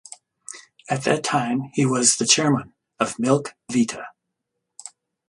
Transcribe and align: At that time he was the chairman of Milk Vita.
At 0.89 1.03
that 1.03 1.23
time 1.23 1.69
he 1.73 1.85
was 1.85 2.15
the 2.15 2.25
chairman 2.25 2.73
of 2.99 3.19
Milk 3.19 3.53
Vita. 3.71 4.07